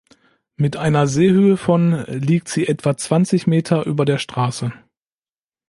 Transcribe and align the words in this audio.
Mit 0.57 0.77
einer 0.77 1.05
Seehöhe 1.05 1.57
von 1.57 2.05
liegt 2.07 2.49
sie 2.49 2.67
etwa 2.67 2.97
zwanzig 2.97 3.45
Meter 3.45 3.85
über 3.85 4.03
der 4.03 4.17
Straße. 4.17 4.73